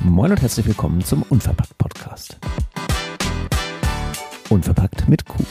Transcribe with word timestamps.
Moin 0.00 0.30
und 0.30 0.42
herzlich 0.42 0.66
willkommen 0.66 1.02
zum 1.02 1.22
Unverpackt 1.22 1.78
Podcast. 1.78 2.38
Unverpackt 4.50 5.08
mit 5.08 5.24
Kuh. 5.24 5.44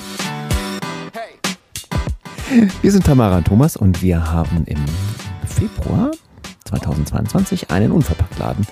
Wir 2.82 2.92
sind 2.92 3.06
Tamara 3.06 3.38
und 3.38 3.48
Thomas 3.48 3.76
und 3.76 4.02
wir 4.04 4.32
haben 4.32 4.64
im 4.66 4.78
Februar 5.48 6.12
2022 6.66 7.72
einen 7.72 7.92
Unverpacktladen 7.92 8.68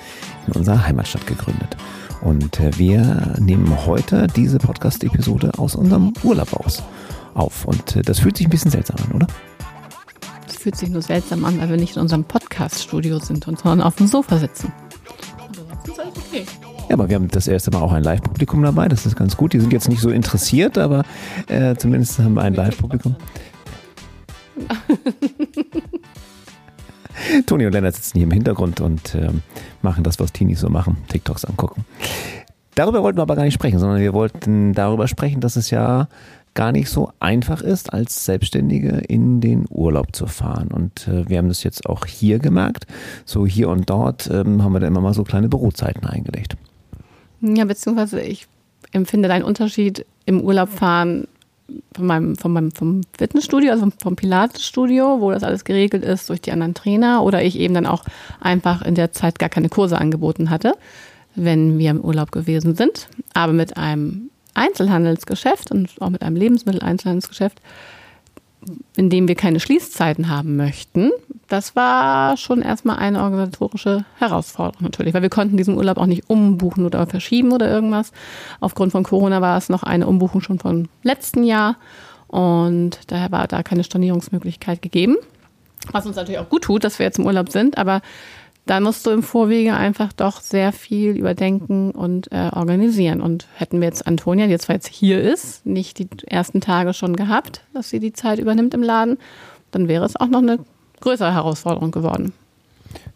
in 0.47 0.53
unserer 0.53 0.85
Heimatstadt 0.85 1.25
gegründet. 1.25 1.77
Und 2.21 2.59
äh, 2.59 2.77
wir 2.77 3.35
nehmen 3.39 3.85
heute 3.85 4.27
diese 4.27 4.59
Podcast-Episode 4.59 5.53
aus 5.57 5.75
unserem 5.75 6.13
Urlaub 6.23 6.53
aus 6.53 6.83
auf. 7.33 7.65
Und 7.65 7.95
äh, 7.95 8.01
das 8.03 8.19
fühlt 8.19 8.37
sich 8.37 8.47
ein 8.47 8.51
bisschen 8.51 8.71
seltsam 8.71 8.97
an, 9.05 9.11
oder? 9.13 9.27
Fühlt 10.61 10.75
sich 10.75 10.89
nur 10.89 11.01
seltsam 11.01 11.43
an, 11.43 11.59
weil 11.59 11.71
wir 11.71 11.77
nicht 11.77 11.95
in 11.95 12.03
unserem 12.03 12.23
Podcast-Studio 12.23 13.17
sind, 13.17 13.45
sondern 13.45 13.81
auf 13.81 13.95
dem 13.95 14.05
Sofa 14.05 14.37
sitzen. 14.37 14.71
Ist 15.87 15.99
alles 15.99 16.13
okay. 16.15 16.45
Ja, 16.87 16.93
aber 16.93 17.09
wir 17.09 17.15
haben 17.15 17.29
das 17.29 17.47
erste 17.47 17.71
Mal 17.71 17.81
auch 17.81 17.91
ein 17.91 18.03
Live-Publikum 18.03 18.61
dabei. 18.61 18.87
Das 18.87 19.07
ist 19.07 19.15
ganz 19.15 19.35
gut. 19.35 19.53
Die 19.53 19.59
sind 19.59 19.73
jetzt 19.73 19.89
nicht 19.89 20.01
so 20.01 20.11
interessiert, 20.11 20.77
aber 20.77 21.03
äh, 21.47 21.75
zumindest 21.77 22.19
haben 22.19 22.35
wir 22.35 22.43
ein 22.43 22.53
Live-Publikum. 22.53 23.15
Toni 27.47 27.65
und 27.65 27.71
Lennart 27.71 27.95
sitzen 27.95 28.19
hier 28.19 28.25
im 28.25 28.31
Hintergrund 28.31 28.81
und 28.81 29.15
äh, 29.15 29.31
machen 29.81 30.03
das, 30.03 30.19
was 30.19 30.31
Teenies 30.31 30.59
so 30.59 30.69
machen, 30.69 30.97
TikToks 31.07 31.45
angucken. 31.45 31.85
Darüber 32.75 33.01
wollten 33.01 33.17
wir 33.17 33.23
aber 33.23 33.35
gar 33.35 33.45
nicht 33.45 33.55
sprechen, 33.55 33.79
sondern 33.79 33.99
wir 33.99 34.13
wollten 34.13 34.73
darüber 34.73 35.07
sprechen, 35.07 35.41
dass 35.41 35.55
es 35.55 35.71
ja 35.71 36.07
gar 36.53 36.71
nicht 36.71 36.89
so 36.89 37.11
einfach 37.19 37.61
ist, 37.61 37.93
als 37.93 38.25
Selbstständige 38.25 38.89
in 39.07 39.41
den 39.41 39.65
Urlaub 39.69 40.15
zu 40.15 40.27
fahren. 40.27 40.69
Und 40.69 41.07
äh, 41.07 41.27
wir 41.29 41.37
haben 41.37 41.47
das 41.47 41.63
jetzt 41.63 41.87
auch 41.87 42.05
hier 42.05 42.39
gemerkt. 42.39 42.87
So 43.25 43.45
hier 43.45 43.69
und 43.69 43.89
dort 43.89 44.29
ähm, 44.29 44.63
haben 44.63 44.73
wir 44.73 44.79
da 44.79 44.87
immer 44.87 45.01
mal 45.01 45.13
so 45.13 45.23
kleine 45.23 45.49
Bürozeiten 45.49 46.05
eingelegt. 46.05 46.57
Ja, 47.41 47.65
beziehungsweise 47.65 48.21
ich 48.21 48.47
empfinde 48.91 49.29
deinen 49.29 49.43
Unterschied 49.43 50.05
im 50.25 50.41
Urlaub 50.41 50.69
fahren 50.69 51.27
von 51.95 52.05
meinem, 52.05 52.35
von 52.35 52.51
meinem 52.51 52.71
vom 52.71 53.01
Fitnessstudio, 53.17 53.71
also 53.71 53.87
vom 54.01 54.15
Pilatesstudio, 54.17 55.21
wo 55.21 55.31
das 55.31 55.43
alles 55.43 55.63
geregelt 55.63 56.03
ist 56.03 56.29
durch 56.29 56.41
die 56.41 56.51
anderen 56.51 56.73
Trainer 56.73 57.23
oder 57.23 57.43
ich 57.43 57.57
eben 57.57 57.73
dann 57.73 57.85
auch 57.85 58.03
einfach 58.41 58.81
in 58.81 58.95
der 58.95 59.13
Zeit 59.13 59.39
gar 59.39 59.49
keine 59.49 59.69
Kurse 59.69 59.97
angeboten 59.97 60.49
hatte, 60.49 60.73
wenn 61.35 61.77
wir 61.77 61.91
im 61.91 62.01
Urlaub 62.01 62.31
gewesen 62.31 62.75
sind. 62.75 63.07
Aber 63.33 63.53
mit 63.53 63.77
einem 63.77 64.30
Einzelhandelsgeschäft 64.53 65.71
und 65.71 65.89
auch 65.99 66.09
mit 66.09 66.21
einem 66.21 66.35
Lebensmitteleinzelhandelsgeschäft 66.35 67.61
in 68.95 69.09
dem 69.09 69.27
wir 69.27 69.35
keine 69.35 69.59
Schließzeiten 69.59 70.29
haben 70.29 70.55
möchten, 70.55 71.11
das 71.47 71.75
war 71.75 72.37
schon 72.37 72.61
erstmal 72.61 72.97
eine 72.97 73.23
organisatorische 73.23 74.05
Herausforderung 74.17 74.83
natürlich, 74.83 75.13
weil 75.13 75.23
wir 75.23 75.29
konnten 75.29 75.57
diesen 75.57 75.75
Urlaub 75.77 75.97
auch 75.97 76.05
nicht 76.05 76.29
umbuchen 76.29 76.85
oder 76.85 77.05
verschieben 77.07 77.51
oder 77.51 77.69
irgendwas. 77.69 78.11
Aufgrund 78.59 78.91
von 78.91 79.03
Corona 79.03 79.41
war 79.41 79.57
es 79.57 79.69
noch 79.69 79.83
eine 79.83 80.07
Umbuchung 80.07 80.41
schon 80.41 80.59
vom 80.59 80.87
letzten 81.03 81.43
Jahr 81.43 81.77
und 82.27 82.99
daher 83.07 83.31
war 83.31 83.47
da 83.47 83.63
keine 83.63 83.83
Stornierungsmöglichkeit 83.83 84.81
gegeben. 84.81 85.17
Was 85.91 86.05
uns 86.05 86.15
natürlich 86.15 86.39
auch 86.39 86.49
gut 86.49 86.63
tut, 86.63 86.83
dass 86.83 86.99
wir 86.99 87.05
jetzt 87.05 87.17
im 87.17 87.25
Urlaub 87.25 87.49
sind, 87.49 87.77
aber 87.77 88.01
dann 88.71 88.83
musst 88.83 89.05
du 89.05 89.09
im 89.11 89.21
Vorwege 89.21 89.73
einfach 89.73 90.13
doch 90.13 90.39
sehr 90.39 90.71
viel 90.71 91.17
überdenken 91.17 91.91
und 91.91 92.31
äh, 92.31 92.51
organisieren. 92.53 93.19
Und 93.19 93.45
hätten 93.55 93.81
wir 93.81 93.87
jetzt 93.89 94.07
Antonia, 94.07 94.47
die 94.47 94.57
zwar 94.59 94.75
jetzt 94.75 94.87
hier 94.87 95.21
ist, 95.21 95.65
nicht 95.65 95.99
die 95.99 96.07
ersten 96.25 96.61
Tage 96.61 96.93
schon 96.93 97.17
gehabt, 97.17 97.65
dass 97.73 97.89
sie 97.89 97.99
die 97.99 98.13
Zeit 98.13 98.39
übernimmt 98.39 98.73
im 98.73 98.81
Laden, 98.81 99.17
dann 99.71 99.89
wäre 99.89 100.05
es 100.05 100.15
auch 100.15 100.27
noch 100.27 100.39
eine 100.39 100.59
größere 101.01 101.33
Herausforderung 101.33 101.91
geworden. 101.91 102.31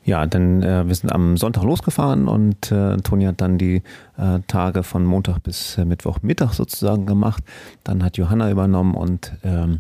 Ja, 0.04 0.26
denn 0.26 0.62
äh, 0.62 0.86
wir 0.86 0.94
sind 0.94 1.14
am 1.14 1.38
Sonntag 1.38 1.64
losgefahren 1.64 2.28
und 2.28 2.74
äh, 2.74 2.76
Antonia 2.76 3.30
hat 3.30 3.40
dann 3.40 3.58
die 3.58 3.82
äh, 4.18 4.40
Tage 4.48 4.84
von 4.84 5.06
Montag 5.06 5.40
bis 5.40 5.78
äh, 5.78 5.86
Mittwochmittag 5.86 6.52
sozusagen 6.52 7.06
gemacht. 7.06 7.46
Dann 7.86 8.04
hat 8.04 8.18
Johanna 8.18 8.52
übernommen 8.52 8.94
und 8.94 9.32
ähm, 9.46 9.80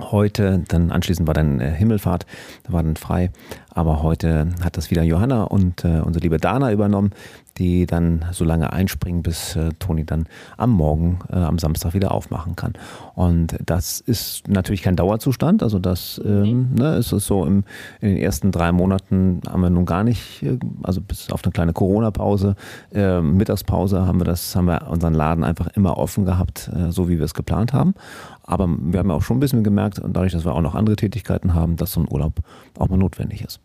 heute, 0.00 0.62
dann 0.68 0.90
anschließend 0.90 1.26
war 1.26 1.34
dann 1.34 1.60
äh, 1.60 1.70
Himmelfahrt, 1.72 2.26
da 2.64 2.72
war 2.72 2.82
dann 2.82 2.96
frei. 2.96 3.30
Aber 3.78 4.02
heute 4.02 4.48
hat 4.60 4.76
das 4.76 4.90
wieder 4.90 5.04
Johanna 5.04 5.44
und 5.44 5.84
äh, 5.84 6.00
unsere 6.00 6.24
liebe 6.24 6.38
Dana 6.38 6.72
übernommen, 6.72 7.12
die 7.58 7.86
dann 7.86 8.24
so 8.32 8.44
lange 8.44 8.72
einspringen, 8.72 9.22
bis 9.22 9.54
äh, 9.54 9.70
Toni 9.78 10.04
dann 10.04 10.26
am 10.56 10.70
Morgen, 10.70 11.20
äh, 11.30 11.36
am 11.36 11.60
Samstag 11.60 11.94
wieder 11.94 12.10
aufmachen 12.10 12.56
kann. 12.56 12.72
Und 13.14 13.56
das 13.64 14.00
ist 14.00 14.48
natürlich 14.48 14.82
kein 14.82 14.96
Dauerzustand. 14.96 15.62
Also 15.62 15.78
das 15.78 16.20
ähm, 16.24 16.74
ne, 16.74 16.96
ist 16.96 17.12
es 17.12 17.24
so 17.26 17.44
im, 17.44 17.62
in 18.00 18.08
den 18.08 18.16
ersten 18.16 18.50
drei 18.50 18.72
Monaten 18.72 19.42
haben 19.48 19.60
wir 19.60 19.70
nun 19.70 19.86
gar 19.86 20.02
nicht, 20.02 20.42
äh, 20.42 20.58
also 20.82 21.00
bis 21.00 21.30
auf 21.30 21.44
eine 21.44 21.52
kleine 21.52 21.72
Corona-Pause, 21.72 22.56
äh, 22.92 23.20
Mittagspause 23.20 24.08
haben 24.08 24.18
wir 24.18 24.24
das, 24.24 24.56
haben 24.56 24.66
wir 24.66 24.88
unseren 24.88 25.14
Laden 25.14 25.44
einfach 25.44 25.68
immer 25.76 25.98
offen 25.98 26.24
gehabt, 26.24 26.68
äh, 26.74 26.90
so 26.90 27.08
wie 27.08 27.18
wir 27.18 27.24
es 27.24 27.34
geplant 27.34 27.72
haben. 27.72 27.94
Aber 28.42 28.66
wir 28.66 28.98
haben 28.98 29.10
ja 29.10 29.14
auch 29.14 29.22
schon 29.22 29.36
ein 29.36 29.40
bisschen 29.40 29.62
gemerkt, 29.62 30.00
dadurch, 30.04 30.32
dass 30.32 30.44
wir 30.44 30.54
auch 30.54 30.62
noch 30.62 30.74
andere 30.74 30.96
Tätigkeiten 30.96 31.54
haben, 31.54 31.76
dass 31.76 31.92
so 31.92 32.00
ein 32.00 32.08
Urlaub 32.10 32.40
auch 32.76 32.88
mal 32.88 32.96
notwendig 32.96 33.44
ist. 33.44 33.60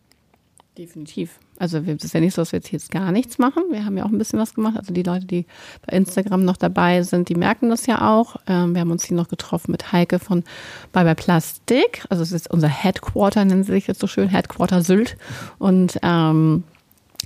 Definitiv. 0.77 1.39
Also 1.59 1.77
es 1.77 2.03
ist 2.03 2.13
ja 2.15 2.19
nicht 2.19 2.33
so, 2.33 2.41
dass 2.41 2.51
wir 2.51 2.57
jetzt, 2.57 2.71
jetzt 2.71 2.89
gar 2.89 3.11
nichts 3.11 3.37
machen. 3.37 3.63
Wir 3.69 3.85
haben 3.85 3.95
ja 3.95 4.05
auch 4.05 4.09
ein 4.09 4.17
bisschen 4.17 4.39
was 4.39 4.55
gemacht. 4.55 4.75
Also 4.75 4.91
die 4.91 5.03
Leute, 5.03 5.25
die 5.25 5.45
bei 5.85 5.95
Instagram 5.95 6.43
noch 6.43 6.57
dabei 6.57 7.03
sind, 7.03 7.29
die 7.29 7.35
merken 7.35 7.69
das 7.69 7.85
ja 7.85 8.09
auch. 8.11 8.37
Ähm, 8.47 8.73
wir 8.73 8.81
haben 8.81 8.89
uns 8.89 9.05
hier 9.05 9.15
noch 9.15 9.27
getroffen 9.27 9.71
mit 9.71 9.91
Heike 9.91 10.17
von 10.17 10.43
Bye 10.91 11.03
Bye 11.03 11.15
Plastik. 11.15 12.03
Also 12.09 12.23
es 12.23 12.31
ist 12.31 12.49
unser 12.49 12.69
Headquarter, 12.69 13.45
nennen 13.45 13.63
sie 13.63 13.71
sich 13.71 13.85
jetzt 13.85 13.99
so 13.99 14.07
schön, 14.07 14.29
Headquarter 14.29 14.81
Sylt. 14.81 15.15
Und 15.59 15.99
ähm, 16.01 16.63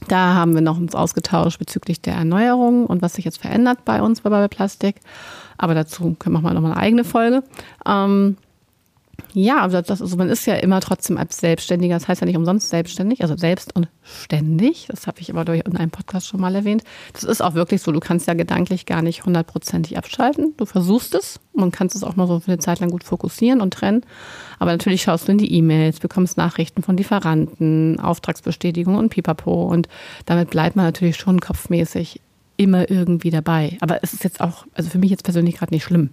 da 0.09 0.33
haben 0.33 0.53
wir 0.53 0.61
noch 0.61 0.77
uns 0.77 0.93
ausgetauscht 0.93 1.57
bezüglich 1.57 2.01
der 2.01 2.15
Erneuerung 2.15 2.85
und 2.85 3.01
was 3.01 3.13
sich 3.13 3.23
jetzt 3.23 3.39
verändert 3.39 3.85
bei 3.85 4.01
uns 4.01 4.19
bei 4.21 4.29
Bye 4.29 4.39
Bye 4.39 4.49
Plastik. 4.49 4.97
Aber 5.57 5.73
dazu 5.73 6.17
können 6.19 6.35
wir 6.35 6.41
mal 6.41 6.53
noch 6.53 6.61
mal 6.61 6.73
eine 6.73 6.81
eigene 6.81 7.05
Folge. 7.05 7.43
Ähm, 7.85 8.35
ja, 9.39 9.61
also, 9.61 9.79
das, 9.79 10.01
also 10.01 10.17
man 10.17 10.29
ist 10.29 10.47
ja 10.47 10.55
immer 10.55 10.81
trotzdem 10.81 11.15
als 11.15 11.37
Selbstständiger, 11.37 11.93
das 11.93 12.07
heißt 12.07 12.21
ja 12.21 12.25
nicht 12.25 12.37
umsonst 12.37 12.69
selbstständig, 12.69 13.21
also 13.21 13.37
selbst 13.37 13.75
und 13.75 13.87
ständig. 14.01 14.87
Das 14.89 15.05
habe 15.05 15.19
ich 15.19 15.29
aber 15.29 15.45
durch 15.45 15.61
in 15.63 15.77
einem 15.77 15.91
Podcast 15.91 16.25
schon 16.25 16.41
mal 16.41 16.55
erwähnt. 16.55 16.83
Das 17.13 17.23
ist 17.23 17.41
auch 17.41 17.53
wirklich 17.53 17.83
so, 17.83 17.91
du 17.91 17.99
kannst 17.99 18.25
ja 18.25 18.33
gedanklich 18.33 18.87
gar 18.87 19.03
nicht 19.03 19.25
hundertprozentig 19.25 19.95
abschalten. 19.95 20.55
Du 20.57 20.65
versuchst 20.65 21.13
es, 21.13 21.39
man 21.53 21.69
kann 21.69 21.85
es 21.85 22.03
auch 22.03 22.15
mal 22.15 22.25
so 22.25 22.39
für 22.39 22.51
eine 22.51 22.57
Zeit 22.57 22.79
lang 22.79 22.89
gut 22.89 23.03
fokussieren 23.03 23.61
und 23.61 23.75
trennen. 23.75 24.01
Aber 24.57 24.71
natürlich 24.71 25.03
schaust 25.03 25.27
du 25.27 25.33
in 25.33 25.37
die 25.37 25.53
E-Mails, 25.53 25.99
bekommst 25.99 26.35
Nachrichten 26.37 26.81
von 26.81 26.97
Lieferanten, 26.97 27.99
Auftragsbestätigung 27.99 28.95
und 28.95 29.09
pipapo. 29.09 29.65
Und 29.65 29.87
damit 30.25 30.49
bleibt 30.49 30.75
man 30.75 30.85
natürlich 30.85 31.15
schon 31.15 31.41
kopfmäßig 31.41 32.21
immer 32.55 32.89
irgendwie 32.89 33.29
dabei. 33.29 33.77
Aber 33.81 33.99
es 34.01 34.13
ist 34.13 34.23
jetzt 34.23 34.41
auch, 34.41 34.65
also 34.73 34.89
für 34.89 34.97
mich 34.97 35.11
jetzt 35.11 35.23
persönlich 35.23 35.57
gerade 35.57 35.75
nicht 35.75 35.83
schlimm. 35.83 36.09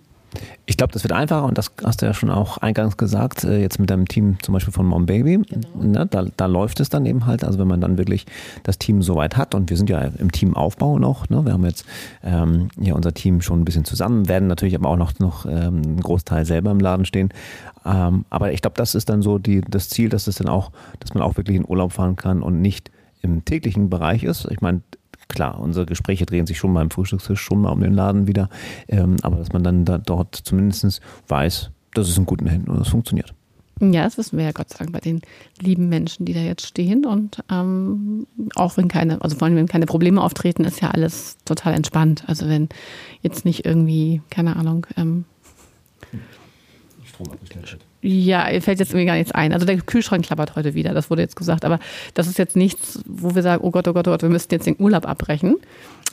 Ich 0.66 0.76
glaube, 0.76 0.92
das 0.92 1.04
wird 1.04 1.12
einfacher 1.12 1.44
und 1.44 1.58
das 1.58 1.70
hast 1.84 2.02
du 2.02 2.06
ja 2.06 2.14
schon 2.14 2.30
auch 2.30 2.58
eingangs 2.58 2.96
gesagt, 2.96 3.44
äh, 3.44 3.60
jetzt 3.60 3.78
mit 3.78 3.90
deinem 3.90 4.08
Team 4.08 4.38
zum 4.42 4.54
Beispiel 4.54 4.72
von 4.72 4.86
Mom 4.86 5.06
Baby. 5.06 5.42
Genau. 5.80 6.04
Da, 6.04 6.24
da 6.36 6.46
läuft 6.46 6.80
es 6.80 6.88
dann 6.88 7.06
eben 7.06 7.26
halt, 7.26 7.44
also 7.44 7.58
wenn 7.58 7.68
man 7.68 7.80
dann 7.80 7.98
wirklich 7.98 8.26
das 8.62 8.78
Team 8.78 9.02
soweit 9.02 9.36
hat 9.36 9.54
und 9.54 9.70
wir 9.70 9.76
sind 9.76 9.90
ja 9.90 10.00
im 10.00 10.32
Teamaufbau 10.32 10.98
noch, 10.98 11.28
ne, 11.28 11.44
wir 11.44 11.52
haben 11.52 11.64
jetzt 11.64 11.84
ähm, 12.22 12.68
ja 12.80 12.94
unser 12.94 13.12
Team 13.12 13.40
schon 13.40 13.60
ein 13.60 13.64
bisschen 13.64 13.84
zusammen, 13.84 14.28
werden 14.28 14.48
natürlich 14.48 14.74
aber 14.74 14.88
auch 14.88 14.96
noch, 14.96 15.18
noch 15.18 15.46
ähm, 15.46 15.82
einen 15.84 16.00
Großteil 16.00 16.44
selber 16.46 16.70
im 16.70 16.80
Laden 16.80 17.04
stehen. 17.04 17.30
Ähm, 17.84 18.24
aber 18.30 18.52
ich 18.52 18.62
glaube, 18.62 18.76
das 18.76 18.94
ist 18.94 19.08
dann 19.08 19.22
so 19.22 19.38
die, 19.38 19.60
das 19.60 19.88
Ziel, 19.88 20.08
dass 20.08 20.26
es 20.26 20.36
dann 20.36 20.48
auch, 20.48 20.70
dass 21.00 21.14
man 21.14 21.22
auch 21.22 21.36
wirklich 21.36 21.56
in 21.56 21.68
Urlaub 21.68 21.92
fahren 21.92 22.16
kann 22.16 22.42
und 22.42 22.60
nicht 22.60 22.90
im 23.20 23.44
täglichen 23.44 23.88
Bereich 23.90 24.22
ist. 24.22 24.46
Ich 24.50 24.60
meine, 24.60 24.82
klar, 25.34 25.60
unsere 25.60 25.86
Gespräche 25.86 26.26
drehen 26.26 26.46
sich 26.46 26.58
schon 26.58 26.72
mal 26.72 26.82
im 26.82 26.90
Frühstückstisch 26.90 27.40
schon 27.40 27.60
mal 27.60 27.70
um 27.70 27.80
den 27.80 27.92
Laden 27.92 28.26
wieder, 28.26 28.48
ähm, 28.88 29.16
aber 29.22 29.36
dass 29.36 29.52
man 29.52 29.62
dann 29.62 29.84
da 29.84 29.98
dort 29.98 30.34
zumindest 30.34 31.00
weiß, 31.28 31.70
das 31.94 32.08
ist 32.08 32.18
in 32.18 32.26
guten 32.26 32.46
Händen 32.46 32.70
und 32.70 32.78
das 32.78 32.88
funktioniert. 32.88 33.34
Ja, 33.80 34.04
das 34.04 34.16
wissen 34.18 34.38
wir 34.38 34.44
ja 34.44 34.52
Gott 34.52 34.70
sei 34.70 34.78
Dank 34.78 34.92
bei 34.92 35.00
den 35.00 35.20
lieben 35.60 35.88
Menschen, 35.88 36.24
die 36.24 36.32
da 36.32 36.40
jetzt 36.40 36.66
stehen. 36.66 37.04
Und 37.04 37.42
ähm, 37.50 38.26
auch 38.54 38.76
wenn 38.76 38.86
keine, 38.86 39.20
also 39.20 39.36
vor 39.36 39.46
allem 39.46 39.56
wenn 39.56 39.66
keine 39.66 39.86
Probleme 39.86 40.22
auftreten, 40.22 40.64
ist 40.64 40.80
ja 40.80 40.90
alles 40.90 41.38
total 41.44 41.74
entspannt. 41.74 42.24
Also 42.28 42.48
wenn 42.48 42.68
jetzt 43.20 43.44
nicht 43.44 43.64
irgendwie, 43.66 44.22
keine 44.30 44.54
Ahnung, 44.54 44.86
ähm, 44.96 45.24
Strom 47.04 47.30
abgestellt 47.30 47.72
wird. 47.72 47.84
Ja, 48.06 48.48
fällt 48.60 48.80
jetzt 48.80 48.90
irgendwie 48.90 49.06
gar 49.06 49.14
nichts 49.14 49.32
ein. 49.32 49.54
Also 49.54 49.64
der 49.64 49.78
Kühlschrank 49.78 50.26
klappert 50.26 50.56
heute 50.56 50.74
wieder, 50.74 50.92
das 50.92 51.08
wurde 51.08 51.22
jetzt 51.22 51.36
gesagt. 51.36 51.64
Aber 51.64 51.78
das 52.12 52.26
ist 52.26 52.36
jetzt 52.36 52.54
nichts, 52.54 53.02
wo 53.06 53.34
wir 53.34 53.42
sagen, 53.42 53.64
oh 53.64 53.70
Gott, 53.70 53.88
oh 53.88 53.94
Gott, 53.94 54.06
oh 54.06 54.10
Gott, 54.10 54.20
wir 54.20 54.28
müssten 54.28 54.52
jetzt 54.52 54.66
den 54.66 54.76
Urlaub 54.78 55.08
abbrechen. 55.08 55.56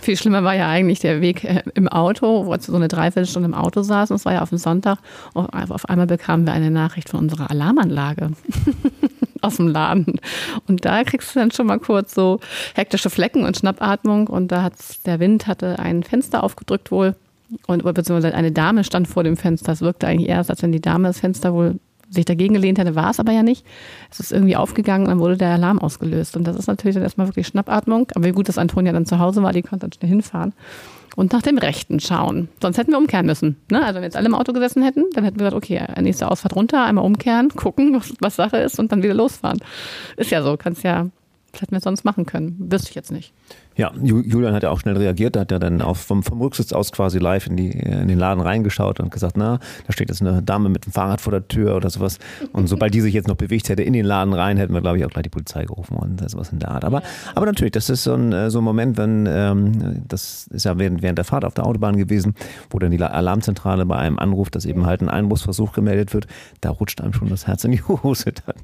Viel 0.02 0.16
schlimmer 0.16 0.42
war 0.46 0.56
ja 0.56 0.70
eigentlich 0.70 1.00
der 1.00 1.20
Weg 1.20 1.44
äh, 1.44 1.64
im 1.74 1.90
Auto, 1.90 2.46
wo 2.46 2.52
wir 2.52 2.62
so 2.62 2.74
eine 2.74 2.88
Dreiviertelstunde 2.88 3.50
im 3.50 3.54
Auto 3.54 3.82
saßen. 3.82 4.14
Das 4.14 4.24
war 4.24 4.32
ja 4.32 4.42
auf 4.42 4.48
dem 4.48 4.58
Sonntag. 4.58 5.00
Auf 5.34 5.90
einmal 5.90 6.08
bekamen 6.08 6.46
wir 6.46 6.54
eine 6.54 6.72
Nachricht 6.72 7.10
von 7.10 7.20
unserer 7.20 7.52
Alarmanlage. 7.52 8.32
aus 9.42 9.58
dem 9.58 9.68
Laden. 9.68 10.22
Und 10.68 10.86
da 10.86 11.04
kriegst 11.04 11.36
du 11.36 11.40
dann 11.40 11.52
schon 11.52 11.68
mal 11.68 11.80
kurz 11.80 12.14
so 12.14 12.40
hektische 12.76 13.10
Flecken 13.10 13.44
und 13.44 13.58
Schnappatmung. 13.58 14.28
Und 14.28 14.50
da 14.50 14.64
hat 14.64 14.76
der 15.06 15.20
Wind 15.20 15.48
hatte 15.48 15.78
ein 15.80 16.04
Fenster 16.04 16.44
aufgedrückt 16.44 16.90
wohl 16.92 17.16
und 17.68 17.84
beziehungsweise 17.84 18.34
eine 18.34 18.52
Dame 18.52 18.84
stand 18.84 19.08
vor 19.08 19.24
dem 19.24 19.38
Fenster. 19.38 19.72
Es 19.72 19.82
wirkte 19.82 20.08
eigentlich 20.08 20.30
erst, 20.30 20.50
als 20.50 20.62
wenn 20.64 20.72
die 20.72 20.82
Dame 20.82 21.08
das 21.08 21.20
Fenster 21.20 21.54
wohl 21.54 21.80
sich 22.10 22.26
dagegen 22.26 22.54
gelehnt 22.54 22.78
hätte, 22.78 22.96
war 22.96 23.10
es 23.10 23.20
aber 23.20 23.32
ja 23.32 23.42
nicht. 23.42 23.66
Es 24.12 24.20
ist 24.20 24.34
irgendwie 24.34 24.58
aufgegangen 24.58 25.06
und 25.06 25.12
dann 25.12 25.20
wurde 25.20 25.38
der 25.38 25.52
Alarm 25.52 25.80
ausgelöst. 25.80 26.36
Und 26.36 26.46
das 26.46 26.58
ist 26.58 26.68
natürlich 26.68 26.96
dann 26.96 27.04
erstmal 27.04 27.28
wirklich 27.28 27.48
Schnappatmung. 27.48 28.08
Aber 28.16 28.26
wie 28.26 28.32
gut, 28.32 28.50
dass 28.50 28.58
Antonia 28.58 28.92
dann 28.92 29.06
zu 29.06 29.20
Hause 29.20 29.42
war, 29.44 29.54
die 29.54 29.62
konnte 29.62 29.88
dann 29.88 29.94
schnell 29.94 30.10
hinfahren 30.10 30.54
und 31.16 31.34
nach 31.34 31.42
dem 31.42 31.58
Rechten 31.58 32.00
schauen. 32.00 32.50
Sonst 32.62 32.78
hätten 32.78 32.92
wir 32.92 32.98
umkehren 32.98 33.26
müssen. 33.26 33.58
Ne? 33.70 33.82
Also 33.82 33.96
wenn 33.96 34.02
wir 34.02 34.08
jetzt 34.08 34.18
alle 34.18 34.28
im 34.28 34.36
Auto 34.36 34.54
gesessen 34.54 34.84
hätten, 34.84 35.06
dann 35.14 35.24
hätten 35.24 35.40
wir 35.40 35.46
gesagt, 35.46 35.56
okay, 35.64 35.82
nächste 36.02 36.30
Ausfahrt 36.30 36.56
runter, 36.56 36.84
einmal 36.84 37.06
umkehren, 37.06 37.50
gucken, 37.50 37.94
was, 37.94 38.14
was 38.20 38.36
Sache 38.36 38.58
ist 38.58 38.80
und 38.80 38.92
dann 38.92 39.04
wieder 39.04 39.14
losfahren. 39.14 39.60
Ist 40.18 40.32
ja 40.32 40.44
so, 40.44 40.58
kannst 40.58 40.84
ja, 40.84 41.08
was 41.52 41.62
hätten 41.62 41.74
wir 41.74 41.82
sonst 41.82 42.06
machen 42.06 42.26
können? 42.26 42.56
Wüsste 42.60 42.90
ich 42.90 42.96
jetzt 42.96 43.12
nicht. 43.12 43.34
Ja, 43.78 43.92
Julian 44.02 44.54
hat 44.54 44.64
ja 44.64 44.70
auch 44.70 44.80
schnell 44.80 44.98
reagiert, 44.98 45.36
da 45.36 45.42
hat 45.42 45.52
er 45.52 45.60
dann 45.60 45.82
auch 45.82 45.96
vom, 45.96 46.24
vom 46.24 46.42
Rücksitz 46.42 46.74
aus 46.74 46.92
quasi 46.92 47.20
live 47.20 47.48
in, 47.48 47.56
die, 47.56 47.70
in 47.70 48.10
den 48.10 48.20
Laden 48.20 48.42
reingeschaut 48.42 49.00
und 49.00 49.12
gesagt, 49.12 49.38
na, 49.38 49.60
da 49.88 49.94
steht 49.94 50.10
jetzt 50.10 50.22
eine 50.22 50.42
Dame 50.44 50.70
mit 50.70 50.86
dem 50.86 50.92
Fahrrad 50.92 51.22
vor 51.22 51.32
der 51.32 51.48
Tür 51.48 51.78
oder 51.78 51.90
sowas. 51.90 52.20
Und 52.52 52.68
sobald 52.68 52.94
die 52.94 53.02
sich 53.02 53.14
jetzt 53.14 53.28
noch 53.28 53.36
bewegt 53.36 53.70
hätte 53.70 53.82
in 53.82 53.94
den 53.94 54.06
Laden 54.06 54.34
rein, 54.34 54.58
hätten 54.58 54.74
wir, 54.74 54.82
glaube 54.82 54.98
ich, 54.98 55.06
auch 55.06 55.10
gleich 55.10 55.24
die 55.24 55.30
Polizei 55.30 55.64
gerufen 55.64 55.96
und 55.96 56.30
sowas 56.30 56.52
in 56.52 56.60
der 56.60 56.72
Art. 56.72 56.84
Aber, 56.84 57.02
aber 57.34 57.46
natürlich, 57.46 57.72
das 57.72 57.90
ist 57.90 58.04
so 58.04 58.14
ein, 58.14 58.34
äh, 58.34 58.52
so 58.52 58.60
ein 58.60 58.64
Moment, 58.64 58.98
wenn, 58.98 59.26
ähm, 59.28 60.04
das 60.08 60.48
ist 60.48 60.66
ja 60.66 60.78
während, 60.78 61.02
während 61.02 61.18
der 61.18 61.26
Fahrt 61.26 61.46
auf 61.46 61.54
der 61.54 61.66
Autobahn 61.66 61.96
gewesen, 61.96 62.36
wo 62.70 62.80
dann 62.80 62.92
die 62.92 63.02
Alarmzentrale 63.02 63.86
bei 63.86 63.98
einem 63.98 64.20
anruft, 64.20 64.56
dass 64.56 64.66
eben 64.66 64.86
halt 64.86 65.02
ein 65.02 65.10
Einbruchsversuch 65.10 65.72
gemeldet 65.72 66.14
wird, 66.14 66.28
da 66.60 66.72
rutscht 66.72 67.00
einem 67.00 67.14
schon 67.14 67.30
das 67.30 67.48
Herz 67.48 67.64
in 67.64 67.72
die 67.72 67.82
Hose 67.88 68.34
dann. 68.46 68.56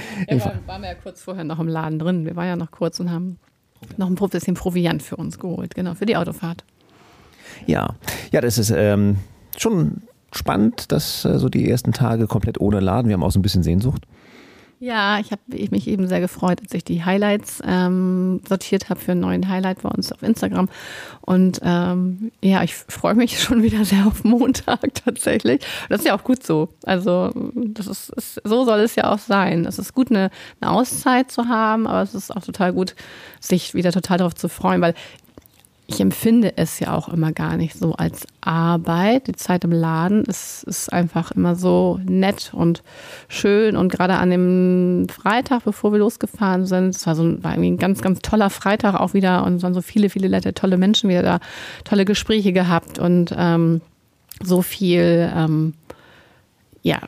Ja, 0.28 0.44
war, 0.44 0.54
waren 0.66 0.82
wir 0.82 0.88
ja 0.88 0.94
kurz 0.94 1.20
vorher 1.22 1.44
noch 1.44 1.58
im 1.58 1.68
Laden 1.68 1.98
drin. 1.98 2.24
Wir 2.24 2.36
waren 2.36 2.46
ja 2.46 2.56
noch 2.56 2.70
kurz 2.70 3.00
und 3.00 3.10
haben 3.10 3.38
noch 3.96 4.08
ein 4.08 4.14
bisschen 4.14 4.54
Proviant 4.54 5.02
für 5.02 5.16
uns 5.16 5.38
geholt, 5.38 5.74
genau, 5.74 5.94
für 5.94 6.06
die 6.06 6.16
Autofahrt. 6.16 6.64
Ja, 7.66 7.94
ja, 8.30 8.40
das 8.40 8.58
ist 8.58 8.70
ähm, 8.70 9.16
schon 9.56 10.02
spannend, 10.32 10.92
dass 10.92 11.24
äh, 11.24 11.38
so 11.38 11.48
die 11.48 11.68
ersten 11.68 11.92
Tage 11.92 12.26
komplett 12.26 12.60
ohne 12.60 12.80
Laden. 12.80 13.08
Wir 13.08 13.14
haben 13.14 13.22
auch 13.22 13.32
so 13.32 13.38
ein 13.38 13.42
bisschen 13.42 13.62
Sehnsucht. 13.62 14.04
Ja, 14.82 15.20
ich 15.20 15.30
habe 15.30 15.42
mich 15.70 15.86
eben 15.86 16.08
sehr 16.08 16.18
gefreut, 16.18 16.58
als 16.60 16.74
ich 16.74 16.82
die 16.82 17.04
Highlights 17.04 17.62
ähm, 17.64 18.40
sortiert 18.48 18.90
habe 18.90 18.98
für 18.98 19.12
einen 19.12 19.20
neuen 19.20 19.48
Highlight 19.48 19.82
bei 19.82 19.88
uns 19.88 20.10
auf 20.10 20.24
Instagram. 20.24 20.68
Und 21.20 21.60
ähm, 21.62 22.32
ja, 22.42 22.64
ich 22.64 22.74
freue 22.74 23.14
mich 23.14 23.40
schon 23.40 23.62
wieder 23.62 23.84
sehr 23.84 24.04
auf 24.08 24.24
Montag 24.24 24.92
tatsächlich. 25.04 25.62
das 25.88 26.00
ist 26.00 26.06
ja 26.08 26.16
auch 26.16 26.24
gut 26.24 26.44
so. 26.44 26.68
Also 26.82 27.30
das 27.54 27.86
ist, 27.86 28.10
ist, 28.10 28.40
so 28.42 28.64
soll 28.64 28.80
es 28.80 28.96
ja 28.96 29.12
auch 29.12 29.20
sein. 29.20 29.66
Es 29.66 29.78
ist 29.78 29.94
gut, 29.94 30.10
eine, 30.10 30.30
eine 30.60 30.72
Auszeit 30.72 31.30
zu 31.30 31.46
haben, 31.46 31.86
aber 31.86 32.02
es 32.02 32.16
ist 32.16 32.34
auch 32.34 32.42
total 32.42 32.72
gut, 32.72 32.96
sich 33.38 33.74
wieder 33.74 33.92
total 33.92 34.18
darauf 34.18 34.34
zu 34.34 34.48
freuen, 34.48 34.80
weil 34.80 34.94
ich 35.86 36.00
empfinde 36.00 36.56
es 36.56 36.78
ja 36.80 36.94
auch 36.94 37.08
immer 37.08 37.32
gar 37.32 37.56
nicht 37.56 37.74
so 37.74 37.92
als 37.92 38.26
Arbeit. 38.40 39.26
Die 39.26 39.34
Zeit 39.34 39.64
im 39.64 39.72
Laden 39.72 40.24
ist, 40.24 40.62
ist 40.64 40.92
einfach 40.92 41.32
immer 41.32 41.54
so 41.54 42.00
nett 42.04 42.52
und 42.54 42.82
schön. 43.28 43.76
Und 43.76 43.90
gerade 43.90 44.14
an 44.14 44.30
dem 44.30 45.06
Freitag, 45.08 45.64
bevor 45.64 45.92
wir 45.92 45.98
losgefahren 45.98 46.66
sind, 46.66 46.94
es 46.94 47.06
war 47.06 47.14
so 47.14 47.42
war 47.42 47.52
irgendwie 47.52 47.72
ein 47.72 47.78
ganz, 47.78 48.00
ganz 48.00 48.20
toller 48.20 48.48
Freitag 48.48 48.94
auch 48.94 49.12
wieder 49.12 49.44
und 49.44 49.56
es 49.56 49.62
waren 49.62 49.74
so 49.74 49.82
viele, 49.82 50.08
viele 50.08 50.28
nette, 50.28 50.54
tolle 50.54 50.78
Menschen 50.78 51.10
wieder 51.10 51.22
da, 51.22 51.40
tolle 51.84 52.04
Gespräche 52.04 52.52
gehabt 52.52 52.98
und 52.98 53.34
ähm, 53.36 53.80
so 54.42 54.62
viel 54.62 55.30
ähm, 55.34 55.74
ja, 56.82 56.98